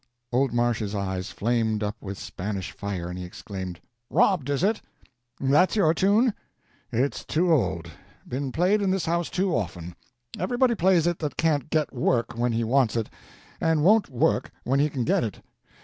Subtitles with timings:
[0.31, 4.81] Old Marsh's eyes flamed up with Spanish fire, and he exclaimed: "Robbed, is it?
[5.39, 6.33] That's your tune?
[6.91, 9.95] It's too old—been played in this house too often;
[10.39, 13.11] everybody plays it that can't get work when he wants it,
[13.61, 15.39] and won't work when he can get it.